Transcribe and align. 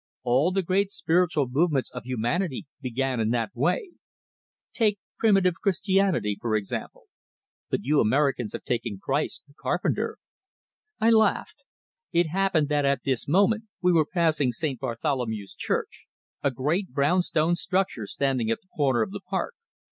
All 0.23 0.49
the 0.51 0.63
great 0.63 0.89
spiritual 0.89 1.47
movements 1.47 1.91
of 1.91 2.05
humanity 2.05 2.65
began 2.81 3.19
in 3.19 3.29
that 3.29 3.51
way; 3.53 3.91
take 4.73 4.97
primitive 5.19 5.53
Christianity, 5.61 6.39
for 6.41 6.55
example. 6.55 7.03
But 7.69 7.83
you 7.83 7.99
Americans 7.99 8.53
have 8.53 8.63
taken 8.63 8.97
Christ, 8.99 9.43
the 9.47 9.53
carpenter" 9.53 10.17
I 10.99 11.11
laughed. 11.11 11.65
It 12.11 12.29
happened 12.29 12.67
that 12.69 12.83
at 12.83 13.03
this 13.03 13.27
moment 13.27 13.65
we 13.79 13.91
were 13.91 14.07
passing 14.11 14.51
St. 14.51 14.79
Bartholomew's 14.79 15.53
Church, 15.53 16.07
a 16.41 16.49
great 16.49 16.89
brown 16.89 17.21
stone 17.21 17.53
structure 17.53 18.07
standing 18.07 18.49
at 18.49 18.59
the 18.63 18.69
corner 18.75 19.03
of 19.03 19.11
the 19.11 19.21
park. 19.29 19.53